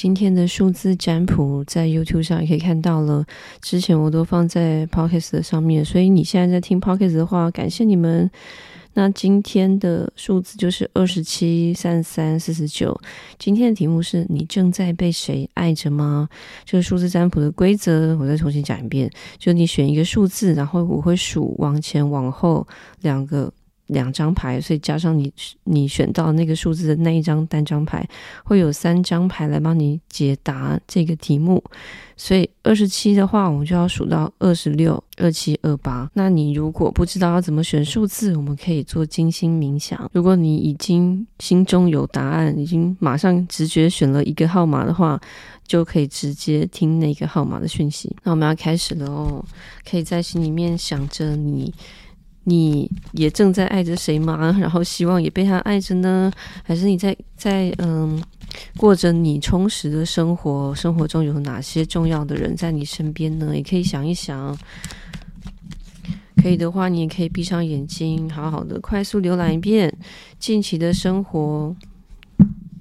[0.00, 3.26] 今天的数字占卜在 YouTube 上也可以看到了，
[3.60, 8.30] 之前我都放在 Podcast 的上面，所以你现在在听 Podcast 的话，感谢你们。
[8.94, 12.96] 那今天的数字就是二十七、三十三、四十九。
[13.40, 16.28] 今天的题目是你正在被谁爱着吗？
[16.64, 22.64] 这个数字占卜的规则，我再重新讲一遍：就你选一个数字，然后我会数往前往后
[23.00, 23.52] 两个。
[23.88, 25.30] 两张牌，所以加上你
[25.64, 28.08] 你选到那个数字的那一张单张牌，
[28.44, 31.62] 会有三张牌来帮你解答这个题目。
[32.16, 36.10] 所以二十七的话，我们就要数到二十六、二七、二八。
[36.14, 40.10] 那你如果不知道要怎么选数字，我们可以做精心冥想。
[40.12, 45.20] 如果你已经心中有答案，已经马上直觉选了一个号码的话，
[45.64, 48.14] 就可以直接听那个号码的讯息。
[48.24, 49.44] 那我们要开始了哦，
[49.88, 51.72] 可以在心里面想着你。
[52.48, 54.56] 你也正在爱着谁吗？
[54.58, 56.32] 然后希望也被他爱着呢？
[56.64, 58.22] 还是你在在嗯
[58.76, 60.74] 过着你充实的生活？
[60.74, 63.54] 生活中有哪些重要的人在你身边呢？
[63.54, 64.56] 也可以想一想。
[66.42, 69.92] 可以的话，你也可以闭上眼睛，好好的快速浏览一遍
[70.38, 71.74] 近期的生活。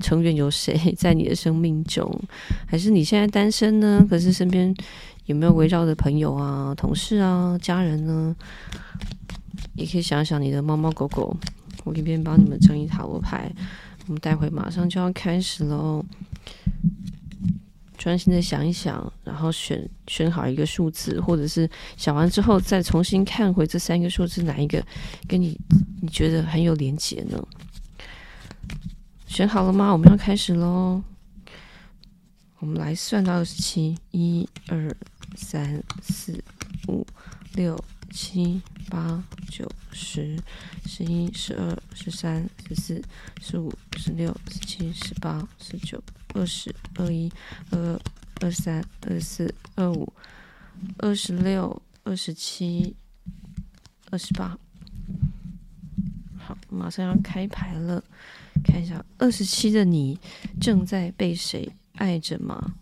[0.00, 2.10] 成员有谁 在你的生命中？
[2.66, 4.04] 还是你现在单身呢？
[4.10, 4.74] 可是身边
[5.26, 8.34] 有没有围绕的朋友啊、同事啊、家人呢？
[9.74, 11.34] 也可以想想你的猫猫狗狗，
[11.84, 13.50] 我这边帮你们整理塔罗牌。
[14.06, 16.04] 我们待会马上就要开始喽，
[17.96, 24.84] 专心的想一想，然后选选好一个数字，或者是想完之后再重新看回这三个数字哪一个
[25.26, 25.58] 跟你
[26.00, 27.42] 你觉得很有连结呢？
[29.26, 29.90] 选好了吗？
[29.92, 31.02] 我们要开始喽。
[32.58, 34.94] 我们来算到二十七，一、二、
[35.34, 36.42] 三、四、
[36.88, 37.06] 五、
[37.54, 37.78] 六。
[38.14, 40.42] 七八九十
[40.86, 43.02] 十一十二十三十四
[43.38, 47.30] 十五十六十七十八十九二十二一
[47.70, 48.00] 二二
[48.40, 50.10] 二三二四二五
[50.96, 52.96] 二十六二十七
[54.10, 54.58] 二十八。
[56.38, 58.02] 好，马上要开牌了，
[58.64, 60.18] 看一下二十七的你
[60.58, 62.74] 正在被谁爱着吗？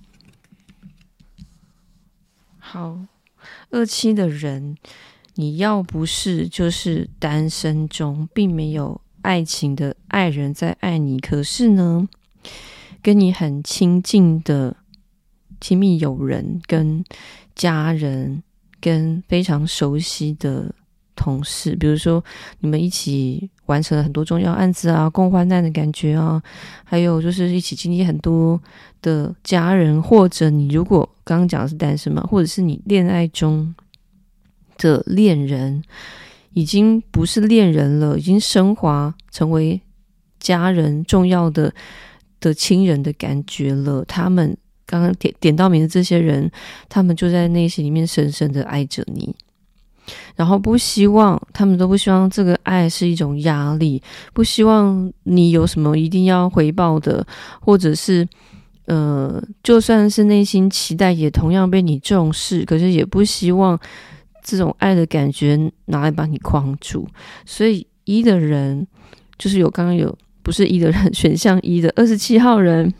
[2.58, 3.06] 好，
[3.70, 4.76] 二七的人。
[5.36, 12.06] 你要不是就是单身中，并没有爱情的爱人在爱你，可是呢，
[13.00, 14.76] 跟你很亲近的
[15.60, 17.02] 亲密友人、跟
[17.54, 18.42] 家人、
[18.80, 20.74] 跟非常熟悉的
[21.14, 22.22] 同事，比如说
[22.58, 26.42] 你们一起完成了很多重要案子啊，共患难的感觉啊，
[26.84, 28.60] 还有就是一起经历很多
[29.00, 33.74] 的家人，或者你如果刚刚讲的是单身嘛，或者是你恋爱中。
[34.80, 35.84] 的恋人
[36.54, 39.80] 已经不是恋人了，已经升华成为
[40.40, 41.72] 家人重要的
[42.40, 44.04] 的亲人的感觉了。
[44.06, 46.50] 他们刚刚点点到名的这些人，
[46.88, 49.32] 他们就在内心里面深深的爱着你，
[50.34, 54.02] 然后不希望他们都不希望这个爱是一种压力，
[54.32, 57.24] 不希望你有什么一定要回报的，
[57.60, 58.26] 或者是
[58.86, 63.78] 呃，就算是内心期待也同样被你重视，可是也不希望。
[64.42, 67.06] 这种爱的感觉拿来把你框住，
[67.44, 68.86] 所以一的人
[69.38, 72.92] 就是有刚刚有不是一的人 选项一的二十七号人，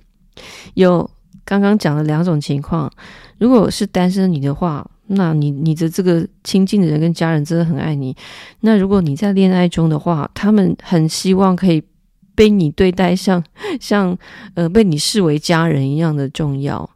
[0.75, 1.09] 有
[1.45, 2.91] 刚刚讲的两种情况。
[3.39, 8.15] 如果是单身你的话，那你你的这个亲近的人跟家人真的很爱你。
[8.61, 11.83] 那如果你在恋爱中的话，他们很希望可以
[12.35, 13.43] 被你对待像
[13.81, 14.17] 像
[14.55, 16.89] 呃被你视为家人一样的重要。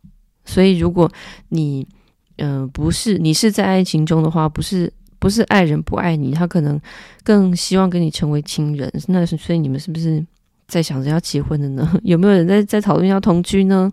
[0.44, 1.10] 所以如果
[1.48, 1.88] 你
[2.36, 6.80] 嗯、不是，你是在爱情中的话，不是不是爱人不爱你，他可能
[7.22, 8.92] 更希望跟你成为亲人。
[9.08, 10.24] 那所以你们是不是
[10.66, 11.88] 在想着要结婚的呢？
[12.02, 13.92] 有没有人在在讨论要同居呢？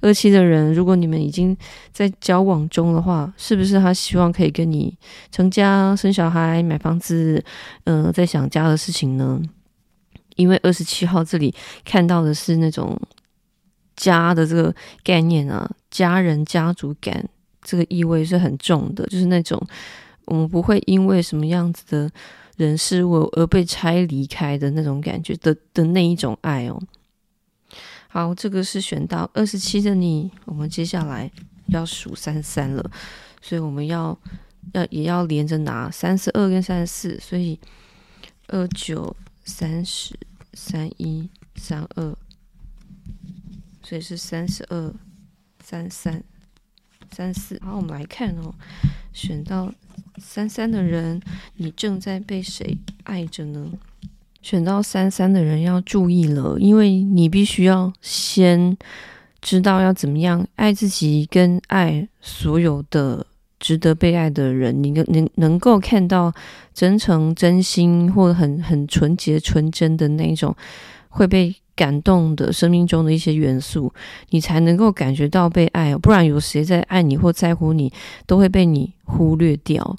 [0.00, 1.56] 二七的人，如果你们已经
[1.92, 4.96] 在交往中的话，是不是他希望可以跟你
[5.30, 7.42] 成家、生小孩、买房子？
[7.84, 9.40] 嗯、在想家的事情呢？
[10.36, 13.00] 因为二十七号这里看到的是那种
[13.94, 14.74] 家的这个
[15.04, 17.28] 概念啊，家人、家族感。
[17.64, 19.60] 这个意味是很重的，就是那种
[20.26, 22.10] 我们不会因为什么样子的
[22.56, 26.80] 人事物而被拆离开的那种感觉的的那一种爱哦。
[28.08, 31.28] 好，这个是选到二十七的你，我们接下来
[31.68, 32.90] 要数三三了，
[33.42, 34.16] 所以我们要
[34.72, 37.58] 要也要连着拿三十二跟三十四，所以
[38.48, 40.14] 二九三十
[40.52, 42.16] 三一三二，
[43.82, 44.94] 所以是三十二
[45.60, 46.22] 三三。
[47.14, 48.52] 三四，好，我们来看哦，
[49.12, 49.72] 选到
[50.18, 51.20] 三三的人，
[51.58, 53.70] 你正在被谁爱着呢？
[54.42, 58.76] 选到三三的人要注意了，因为你必须要先
[59.40, 63.24] 知道要怎么样爱自己，跟爱所有的
[63.60, 64.82] 值得被爱的人。
[64.82, 66.34] 你能能能够看到
[66.74, 70.54] 真诚、真心，或很很纯洁、纯真的那种
[71.08, 73.92] 会被感动的生命中的一些元素，
[74.30, 75.96] 你才能够感觉到被爱。
[75.96, 77.92] 不然有谁在爱你或在乎你，
[78.26, 79.96] 都会被你忽略掉。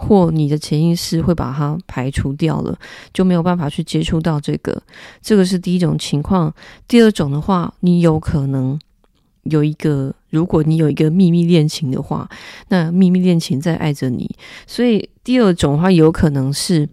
[0.00, 2.78] 或你的潜意识会把它排除掉了，
[3.12, 4.80] 就没有办法去接触到这个。
[5.20, 6.54] 这个是第一种情况。
[6.86, 8.78] 第二种的话，你有可能
[9.42, 12.30] 有一个，如果你有一个秘密恋情的话，
[12.68, 14.30] 那秘密恋情在爱着你。
[14.68, 16.88] 所以第二种的话，有可能是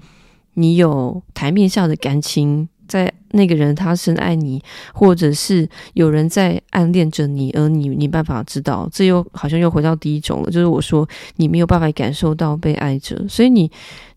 [0.56, 2.68] 你有台面下的感情。
[2.88, 13.70] 在那个人他深爱你，或者是有人在暗恋着你，而你你办法知道，这又好像又回到第一种了，就是我说你没有办法感受到被爱着，所以你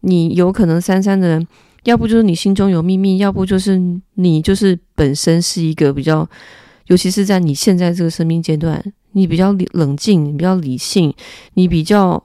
[0.02, 1.46] 你有可能三三的人，
[1.82, 3.80] 要不就是你心中有秘密，要不就是
[4.14, 6.26] 你就是本身是一个比较，
[6.86, 8.80] 尤其是在你现在这个生命阶段，
[9.12, 11.12] 你比较冷静，你比较理性，
[11.54, 12.22] 你比较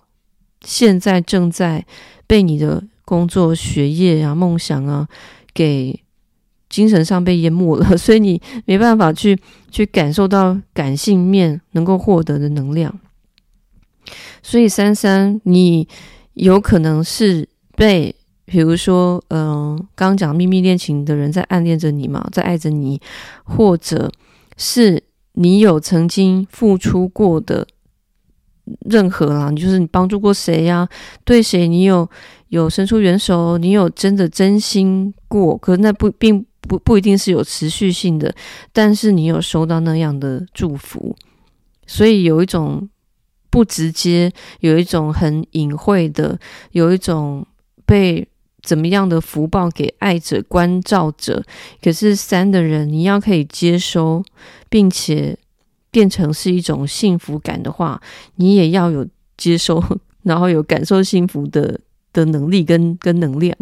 [0.63, 1.83] 现在正在
[2.27, 5.07] 被你的工作、学业啊、梦想啊
[5.55, 6.02] 给。
[6.73, 9.37] 精神上被淹没了， 所以你没办法去
[9.69, 12.99] 去感受到感性面能够获得的能量。
[14.41, 15.87] 所以三三，你
[16.33, 18.15] 有可能是被，
[18.45, 22.99] 比如说，嗯、刚讲秘密恋情的人在暗恋着你嘛，在爱着你，
[23.43, 24.11] 或者
[24.57, 25.03] 是
[25.33, 27.67] 你有曾经付出过的
[28.89, 30.89] 任何啦，你就是你帮助过谁呀、
[31.23, 32.09] 对谁你有
[32.47, 33.59] 有伸出援手？
[33.59, 35.55] 你有真的真心过？
[35.55, 36.43] 可是那不并。
[36.67, 38.33] 不不一定是有持续性的，
[38.71, 41.15] 但是你有收到那样的祝福，
[41.85, 42.89] 所以有一种
[43.49, 44.31] 不直接，
[44.61, 46.39] 有一种很隐晦的，
[46.71, 47.45] 有一种
[47.85, 48.27] 被
[48.61, 51.43] 怎么样的福报给爱者关照者。
[51.81, 54.23] 可是三的人，你要可以接收，
[54.69, 55.37] 并且
[55.91, 58.01] 变成是一种幸福感的话，
[58.37, 59.05] 你也要有
[59.37, 59.83] 接收，
[60.23, 61.79] 然后有感受幸福的
[62.13, 63.55] 的能力跟跟能量。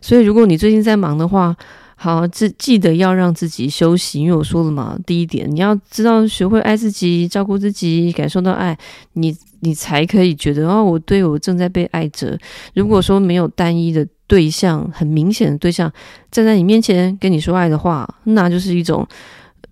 [0.00, 1.56] 所以，如果你最近在忙的话，
[2.00, 8.78] 好，记记得要让自己休息，因为我说了嘛，第一点，你要知道学会爱自己，照顾自己，感受到爱，
[9.14, 12.38] 你你才可以觉得哦，我对我正在被爱着。
[12.72, 15.92] 如果说没有单一的对象，很明显的对象
[16.30, 19.04] 站在你面前跟你说爱的话，那就是一种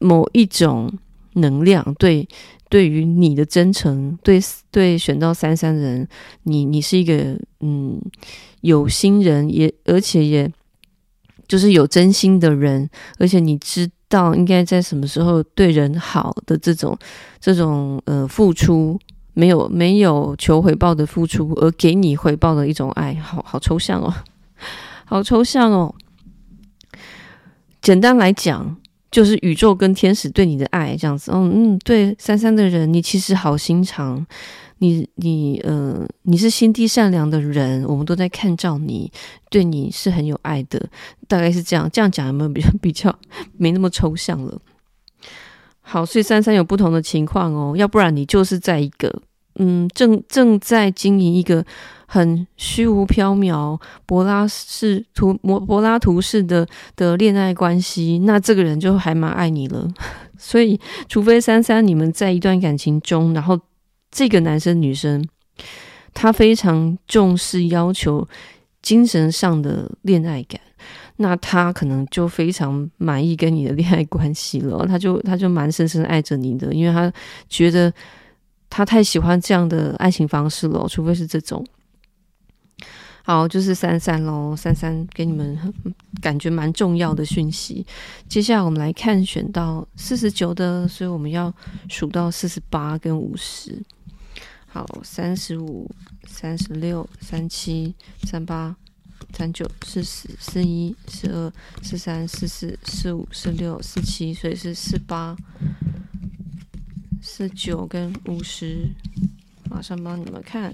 [0.01, 0.93] 某一种
[1.35, 2.27] 能量，对，
[2.69, 4.41] 对于你的真诚，对
[4.73, 6.09] 对选到三三的人，
[6.43, 8.03] 你你是一个嗯
[8.63, 10.51] 有心人，也而且也。
[11.47, 12.89] 就是有真心的人，
[13.19, 16.97] 而且你知道应该在什么时候对人好的这种
[17.41, 18.99] 这种呃付出，
[19.35, 24.13] 没有没有求回报的付出，而给你回报的一种爱，好好抽象哦，
[25.05, 25.95] 好抽象哦。
[27.83, 28.77] 简单来讲，
[29.17, 31.31] 就是宇宙跟天使对你的爱这样子。
[31.33, 34.27] 嗯嗯，对三三的人，你其实好心肠。
[34.77, 39.11] 你你呃，你是心地善良的人，我们都在看照你，
[39.49, 40.91] 对你是很有爱的，
[41.27, 41.89] 大概是这样。
[41.91, 43.19] 这样讲有没有比较比较
[43.57, 44.61] 没那么抽象了？
[45.81, 49.23] 好，所以三三有不同的情况哦，要不然你就是在一个
[49.57, 51.65] 嗯，正正在经营一个
[52.07, 59.89] 很虚无缥缈、柏拉式图、柏拉图式的的恋爱关系，那这个人就还蛮爱你了。
[60.39, 63.59] 所以，除非三三你们在一段感情中，然后。
[64.09, 65.23] 这个男生女生，
[66.15, 68.27] 他非常重视要求
[68.81, 70.59] 精神上的恋爱感，
[71.17, 74.87] 那他可能就非常满意跟你的恋爱关系了。
[74.87, 77.13] 他就他就蛮深深爱着你的，因为他
[77.51, 77.93] 觉得
[78.77, 80.87] 他太喜欢这样的爱情方式了。
[80.87, 81.67] 除非是这种，
[83.25, 85.59] 好，就是三三喽，三三给你们
[86.21, 87.87] 感觉蛮重要的讯息。
[88.29, 91.51] 接下来我们来看选到四十九的，所以我们要
[91.89, 93.83] 数到四十八跟五十。
[94.67, 95.91] 好，三十五、
[96.27, 98.77] 三十六、三七、三八、
[99.33, 101.51] 三九、四十、四一、四二、
[101.83, 105.35] 四三、四四、四五、四六、四七，所以是四八、
[107.29, 108.89] 四九跟五十。
[109.69, 110.73] 马上帮你们看，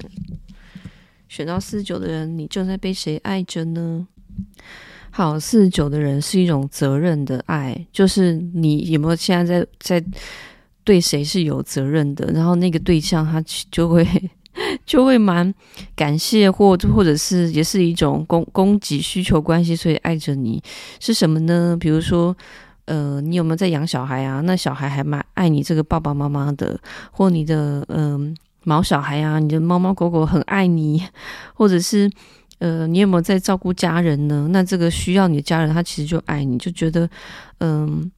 [1.27, 4.07] 选到四九的人，你正在被谁爱着呢？
[5.11, 9.67] 好，四九的人是一种责任的爱，就是你有没有现在在
[10.01, 10.07] 在。
[10.85, 13.41] 对谁是有责任的，然后那个对象他
[13.71, 14.05] 就会
[14.85, 15.55] 就会蛮
[15.95, 20.61] 感谢，或或者是也是一种供供给需求关系，所以爱着你
[20.99, 21.77] 是什么呢？
[21.79, 22.37] 比如说，
[22.87, 24.41] 呃，你有没有在养小孩啊？
[24.43, 26.79] 那小孩还蛮爱你这个爸爸妈妈的，
[27.11, 28.35] 或你的嗯、呃、
[28.65, 31.03] 毛小孩啊，你的猫猫狗狗很爱你，
[31.55, 32.11] 或者是
[32.59, 34.49] 呃，你有没有在照顾家人呢？
[34.51, 37.09] 那这个需要你的家人，他其实就爱你，就觉得
[37.59, 38.11] 嗯。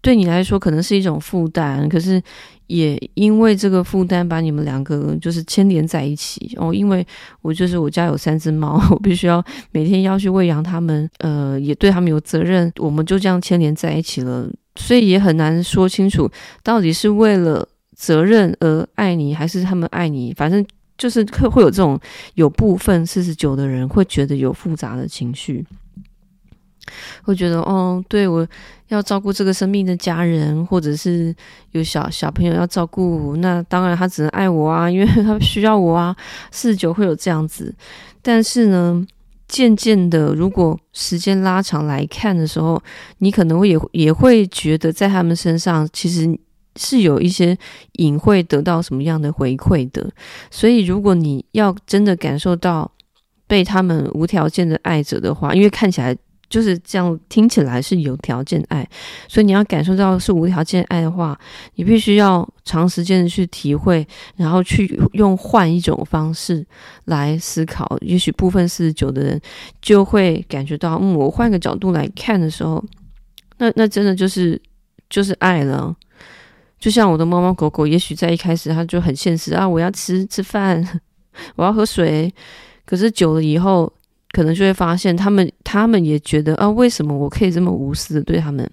[0.00, 2.22] 对你来说可能是一种负担，可是
[2.68, 6.72] 也因为这个负担把你们两个就是牵连在一起哦。
[6.72, 7.04] 因为
[7.42, 16.30] 我就是我家有三只猫， 我必须要每天要去喂养它们，呃，也对它们有责任，我们就这样牵连在一起了，所以也很难说清楚
[16.62, 20.32] 到底是为了责任而爱你，还是他们爱你。
[20.34, 20.64] 反正
[20.96, 21.98] 就是会会有这种
[22.34, 25.66] 有部分四十九的人会觉得有复杂的情绪。
[27.22, 28.46] 会觉得哦，对，我
[28.88, 31.34] 要照顾这个生命的家人，或者是
[31.72, 36.16] 有小小朋友要照顾，那当然他只能爱我啊，因为 他需要我啊。
[36.50, 37.74] 四十九会有这样子，
[38.22, 39.06] 但是呢，
[39.46, 42.82] 渐渐的，如果时间拉长来看的时候，
[43.18, 46.38] 你可能会也也会觉得在他们身上其实
[46.76, 47.56] 是有一些
[47.94, 50.10] 隐晦得到什么样的回馈的。
[50.50, 52.90] 所以，如果你要真的感受到
[53.46, 56.16] 被他们无条件的爱着的话，因为看起来。
[56.48, 58.88] 就是这样，听起来是有条件爱，
[59.28, 61.38] 所以你要感受到是无条件爱的话，
[61.74, 66.66] 你必须要长时间的去体会，然后去用换一种方式
[67.04, 67.98] 来思考。
[68.00, 69.40] 也许部分四十九的人
[69.82, 72.82] 就会感觉到，嗯，我换个角度来看的时候，
[73.58, 74.60] 那那真的就是
[75.10, 75.94] 就是爱了。
[76.78, 80.82] 就像我的猫猫狗狗，也许在一开始它就很现实啊，我要吃吃饭，
[81.56, 82.32] 我要喝水，
[82.86, 83.92] 可是久了以后。
[84.38, 88.70] 可能就会发现，他们他们也觉得啊，为什么我可以这么无私的对他们？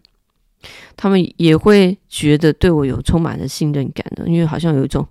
[0.96, 5.04] 他们也会觉得对我有充满了信任感的，因为好像有一种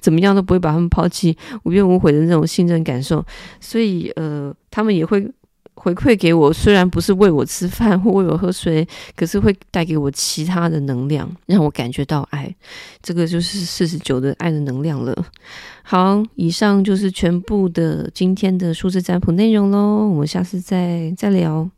[0.00, 3.24] 怎么样都不会把他们抛弃、无怨无悔的那种信任感受，
[3.60, 5.30] 所以呃，他们也会。
[5.82, 12.54] 回馈给我，虽然不是喂我吃饭或喂我喝水，可是会带给我其他的能量，让我感觉到爱。
[13.02, 15.16] 这个就是四十九的爱的能量了。
[15.82, 21.70] 好，以上就是全部的今天的数字占卜内容喽，我们下次再再聊。